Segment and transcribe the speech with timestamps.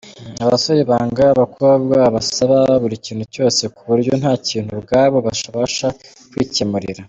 [0.43, 5.87] Abasore banga abakobwa babasaba buri kintu cyose, ku buryo nta kintu ubwabo babasha
[6.31, 6.99] kwikemurira.